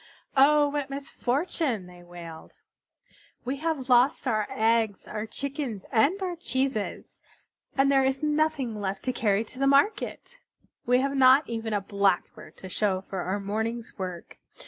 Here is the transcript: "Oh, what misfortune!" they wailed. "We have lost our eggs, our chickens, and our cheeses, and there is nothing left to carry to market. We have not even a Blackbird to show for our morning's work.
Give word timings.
"Oh, 0.35 0.69
what 0.69 0.89
misfortune!" 0.89 1.85
they 1.85 2.01
wailed. 2.01 2.53
"We 3.45 3.57
have 3.57 3.87
lost 3.87 4.25
our 4.27 4.47
eggs, 4.49 5.05
our 5.07 5.27
chickens, 5.27 5.85
and 5.91 6.19
our 6.23 6.35
cheeses, 6.35 7.19
and 7.77 7.91
there 7.91 8.03
is 8.03 8.23
nothing 8.23 8.81
left 8.81 9.03
to 9.03 9.13
carry 9.13 9.43
to 9.43 9.67
market. 9.67 10.39
We 10.87 11.01
have 11.01 11.13
not 11.15 11.47
even 11.47 11.71
a 11.71 11.81
Blackbird 11.81 12.57
to 12.57 12.67
show 12.67 13.01
for 13.01 13.19
our 13.19 13.39
morning's 13.39 13.95
work. 13.99 14.39